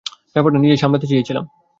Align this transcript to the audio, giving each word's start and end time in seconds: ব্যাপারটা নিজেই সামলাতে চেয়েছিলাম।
ব্যাপারটা 0.35 0.59
নিজেই 0.59 0.81
সামলাতে 0.81 1.07
চেয়েছিলাম। 1.07 1.43